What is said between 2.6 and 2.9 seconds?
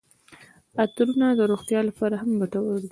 دي.